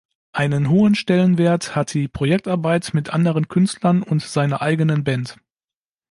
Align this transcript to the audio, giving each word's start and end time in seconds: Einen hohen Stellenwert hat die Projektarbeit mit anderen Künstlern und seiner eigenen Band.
Einen 0.33 0.69
hohen 0.71 0.95
Stellenwert 0.95 1.75
hat 1.75 1.93
die 1.93 2.07
Projektarbeit 2.07 2.95
mit 2.95 3.11
anderen 3.11 3.47
Künstlern 3.49 4.01
und 4.01 4.23
seiner 4.23 4.59
eigenen 4.63 5.03
Band. 5.03 5.37